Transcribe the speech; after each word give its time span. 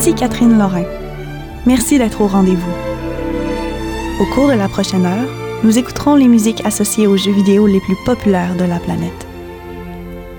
Ici 0.00 0.14
Catherine 0.14 0.56
Lorrain. 0.56 0.84
Merci 1.66 1.98
d'être 1.98 2.20
au 2.20 2.28
rendez-vous. 2.28 2.70
Au 4.20 4.26
cours 4.32 4.46
de 4.46 4.52
la 4.52 4.68
prochaine 4.68 5.04
heure, 5.04 5.28
nous 5.64 5.76
écouterons 5.76 6.14
les 6.14 6.28
musiques 6.28 6.64
associées 6.64 7.08
aux 7.08 7.16
jeux 7.16 7.32
vidéo 7.32 7.66
les 7.66 7.80
plus 7.80 7.96
populaires 8.04 8.54
de 8.54 8.62
la 8.62 8.78
planète. 8.78 9.26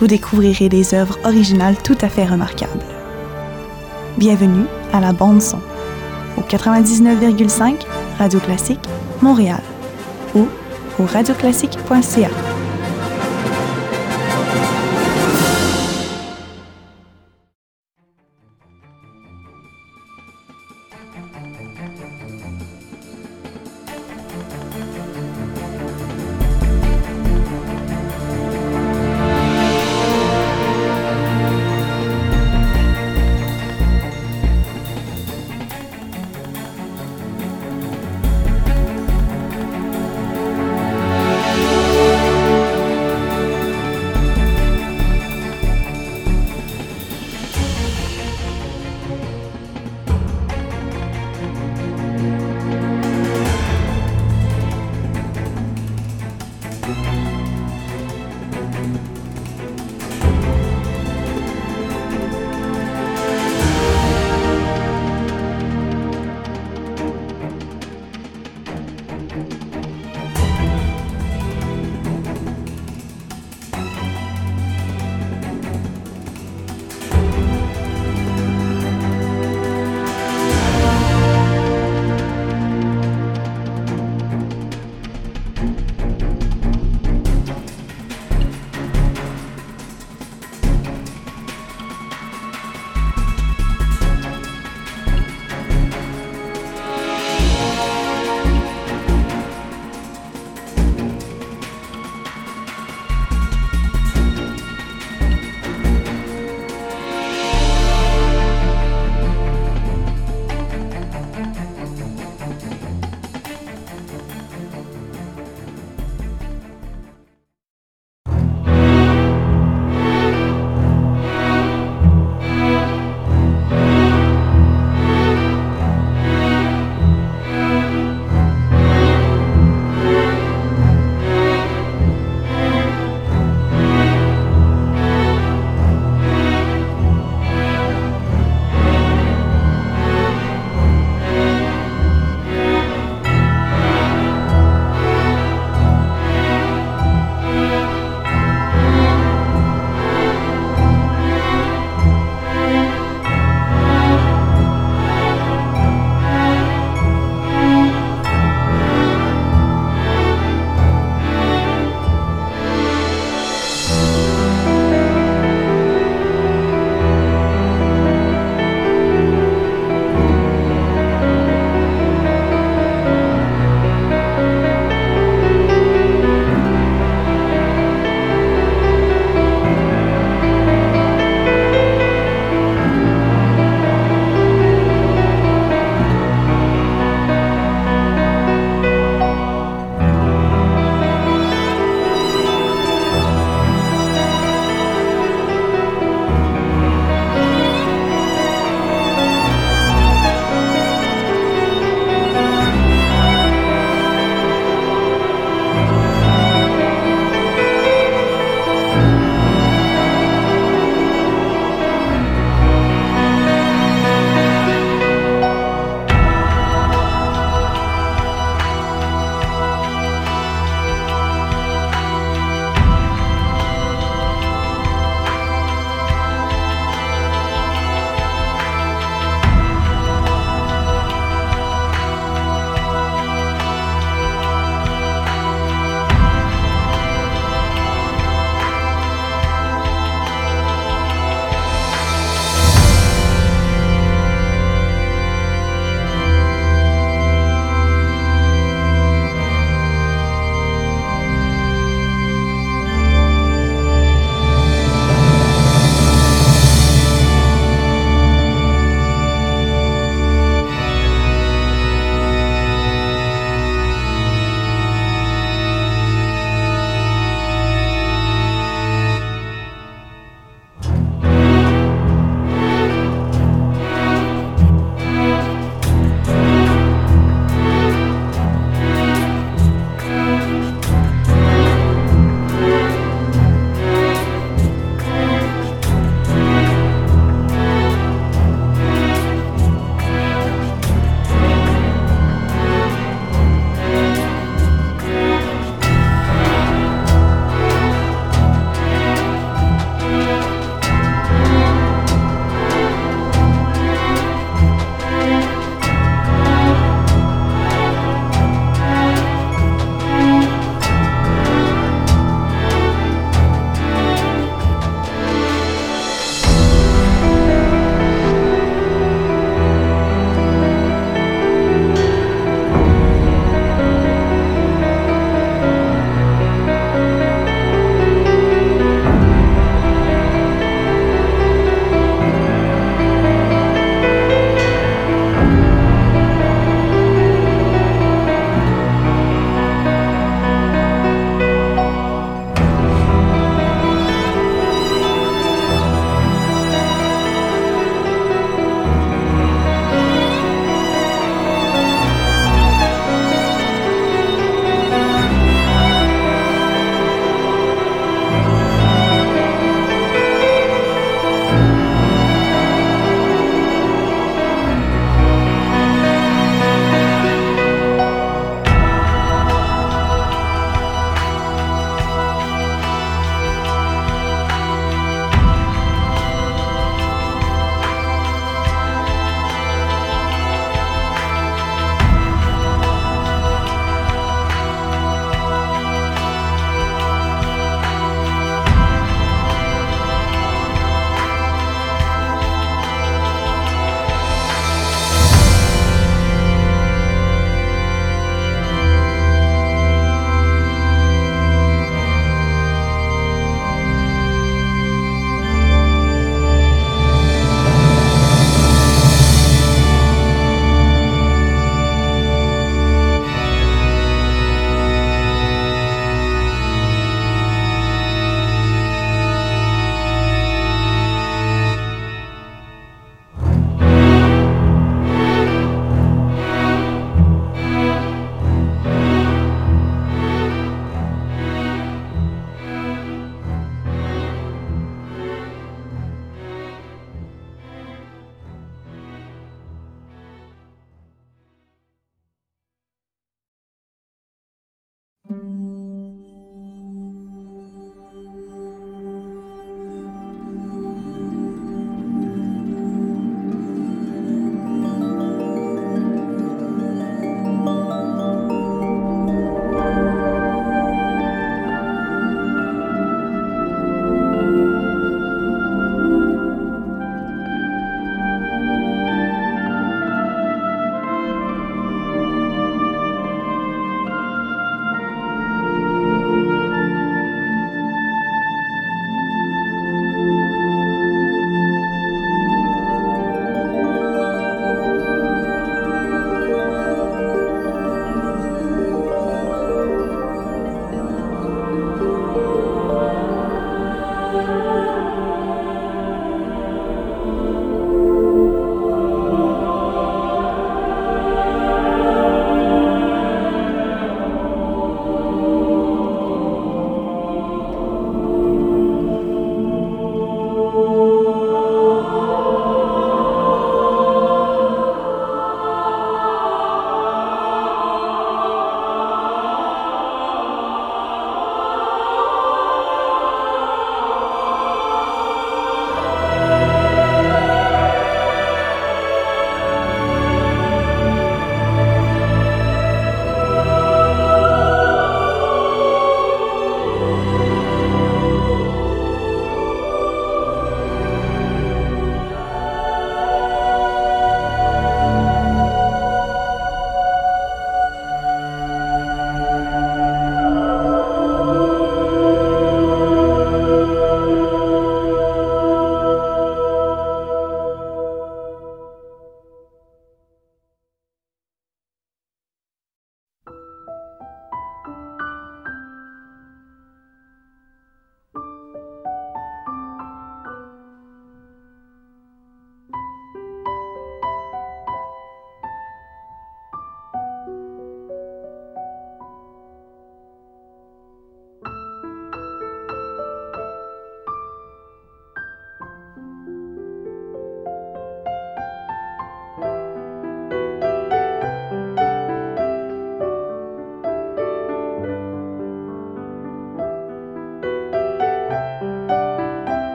Vous 0.00 0.06
découvrirez 0.06 0.70
des 0.70 0.94
œuvres 0.94 1.18
originales 1.24 1.76
tout 1.84 1.98
à 2.00 2.08
fait 2.08 2.24
remarquables. 2.24 2.86
Bienvenue 4.16 4.64
à 4.90 5.00
la 5.00 5.12
bande 5.12 5.42
son 5.42 5.58
au 6.38 6.40
99,5 6.40 7.74
Radio 8.18 8.40
Classique 8.40 8.88
Montréal 9.20 9.60
ou 10.34 10.48
au 10.98 11.04
radioclassique.ca. 11.04 12.30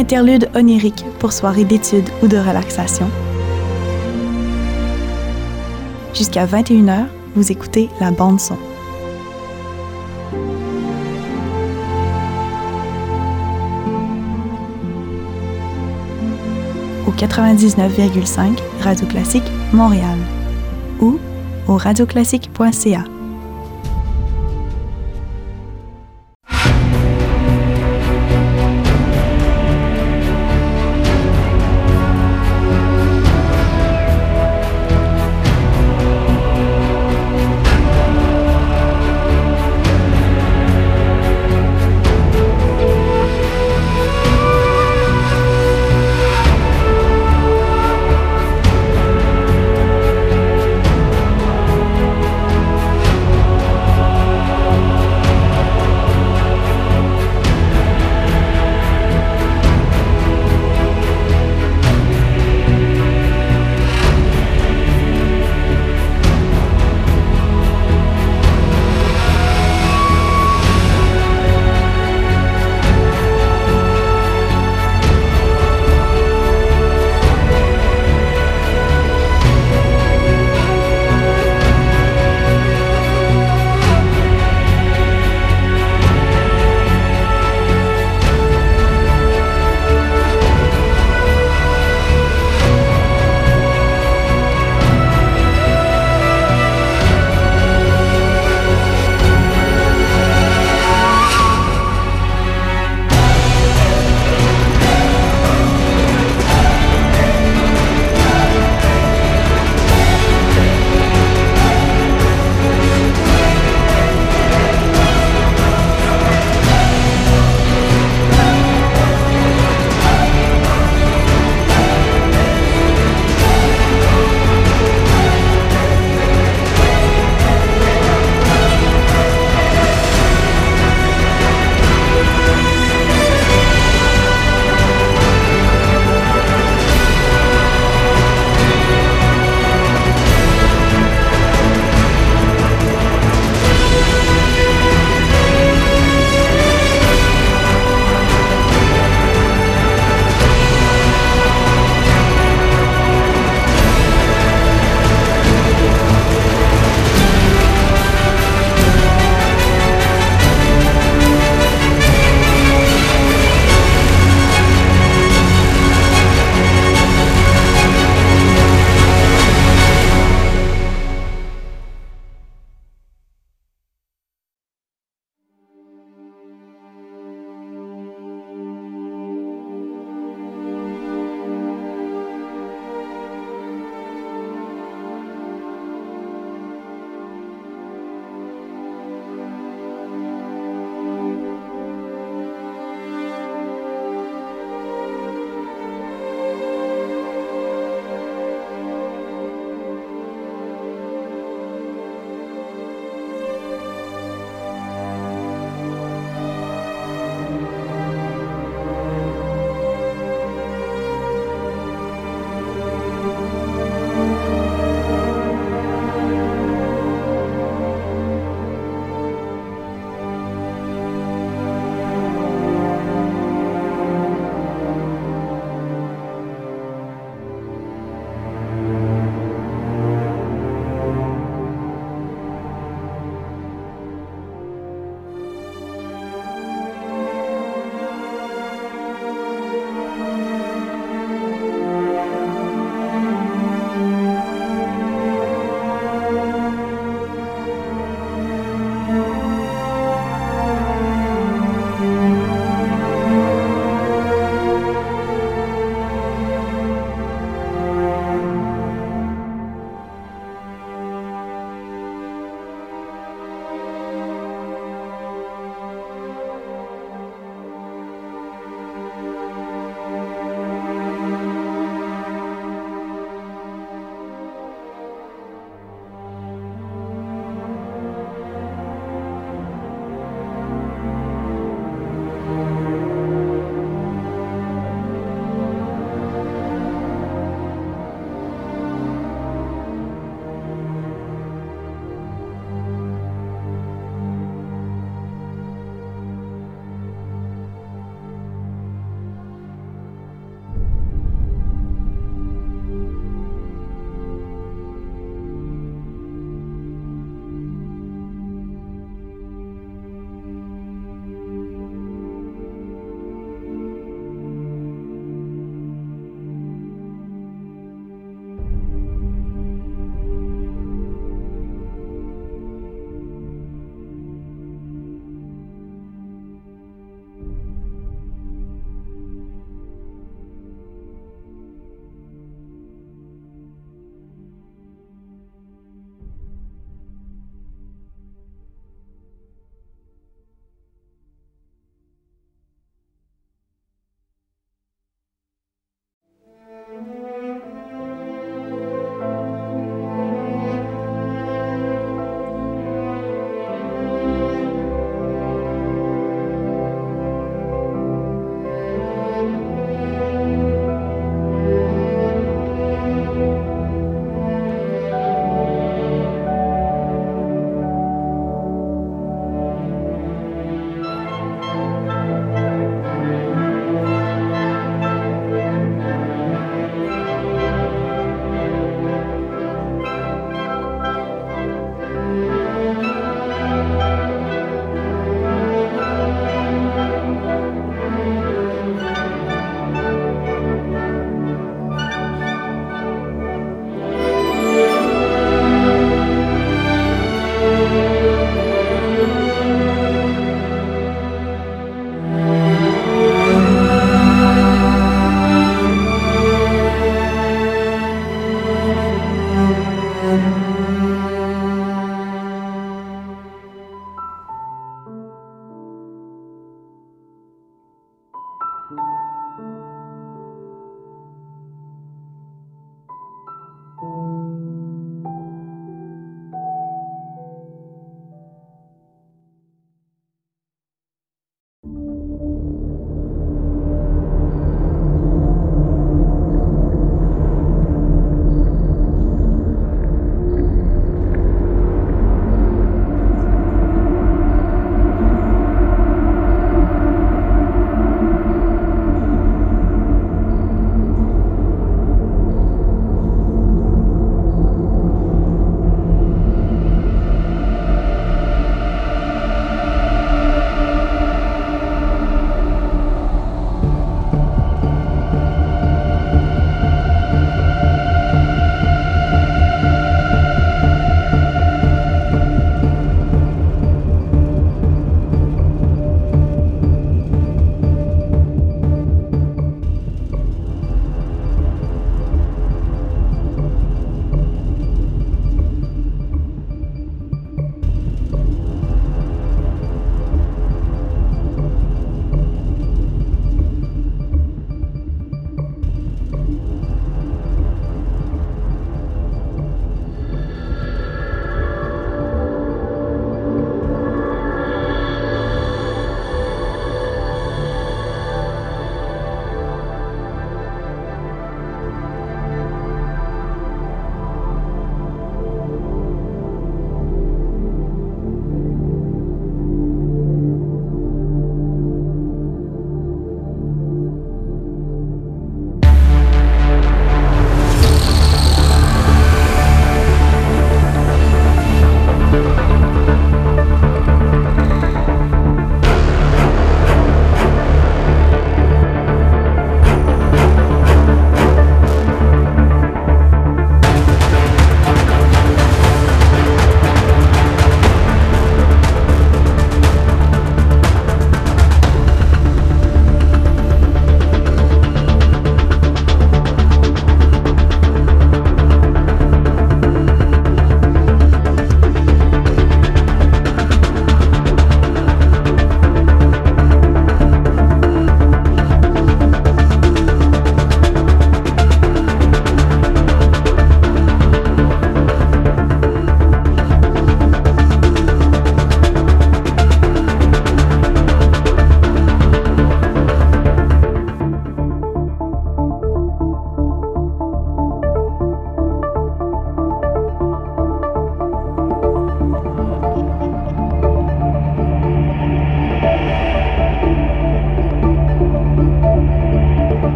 interlude 0.00 0.48
onirique 0.54 1.04
pour 1.18 1.32
soirée 1.32 1.64
d'études 1.64 2.08
ou 2.22 2.26
de 2.26 2.38
relaxation. 2.38 3.08
Jusqu'à 6.14 6.46
21h, 6.46 7.04
vous 7.36 7.52
écoutez 7.52 7.90
la 8.00 8.10
bande 8.10 8.40
son. 8.40 8.56
Au 17.06 17.12
99,5 17.12 18.58
Radio 18.80 19.06
Classique 19.06 19.44
Montréal 19.74 20.16
ou 21.00 21.18
au 21.68 21.76
radioclassique.ca. 21.76 23.04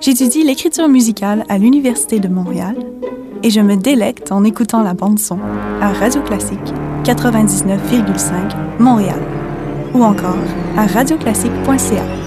J'étudie 0.00 0.44
l'écriture 0.44 0.88
musicale 0.88 1.44
à 1.48 1.58
l'Université 1.58 2.20
de 2.20 2.28
Montréal 2.28 2.76
et 3.42 3.50
je 3.50 3.60
me 3.60 3.74
délecte 3.74 4.30
en 4.30 4.44
écoutant 4.44 4.84
la 4.84 4.94
bande-son 4.94 5.40
à 5.80 5.92
Radio 5.92 6.22
Classique 6.22 6.58
99,5 7.02 8.78
Montréal 8.78 9.20
ou 9.92 10.04
encore 10.04 10.38
à 10.76 10.86
radioclassique.ca. 10.86 12.19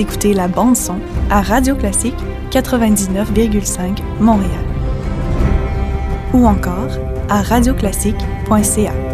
Écoutez 0.00 0.32
la 0.32 0.48
bande 0.48 0.78
son 0.78 0.94
à 1.28 1.42
Radio 1.42 1.76
Classique 1.76 2.16
99,5 2.50 3.98
Montréal. 4.18 4.64
Ou 6.32 6.46
encore 6.46 6.96
à 7.28 7.42
radioclassique.ca. 7.42 9.09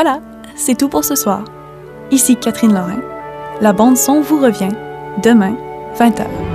Voilà, 0.00 0.20
c'est 0.54 0.78
tout 0.78 0.88
pour 0.88 1.02
ce 1.02 1.16
soir. 1.16 1.42
Ici 2.12 2.36
Catherine 2.36 2.72
Lorrain. 2.72 3.00
La 3.60 3.72
bande 3.72 3.96
son 3.96 4.20
vous 4.20 4.38
revient 4.38 4.70
demain, 5.24 5.56
20h. 5.98 6.47